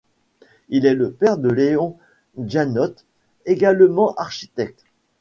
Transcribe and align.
Il 0.69 0.87
est 0.87 0.95
le 0.95 1.11
père 1.11 1.37
de 1.37 1.47
Léon 1.49 1.95
Guiannotte, 2.35 3.05
également 3.45 4.15
architecte. 4.15 4.83